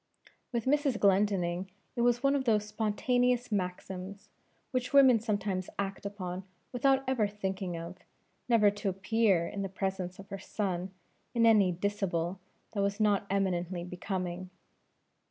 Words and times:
With 0.51 0.65
Mrs. 0.65 0.99
Glendinning 0.99 1.69
it 1.95 2.01
was 2.01 2.23
one 2.23 2.35
of 2.35 2.45
those 2.45 2.65
spontaneous 2.65 3.51
maxims, 3.51 4.31
which 4.71 4.93
women 4.93 5.19
sometimes 5.19 5.69
act 5.77 6.07
upon 6.07 6.43
without 6.71 7.03
ever 7.07 7.27
thinking 7.27 7.77
of, 7.77 7.97
never 8.49 8.71
to 8.71 8.89
appear 8.89 9.47
in 9.47 9.61
the 9.61 9.69
presence 9.69 10.17
of 10.17 10.29
her 10.31 10.39
son 10.39 10.89
in 11.35 11.45
any 11.45 11.71
dishabille 11.71 12.39
that 12.71 12.81
was 12.81 12.99
not 12.99 13.27
eminently 13.29 13.83
becoming. 13.83 14.49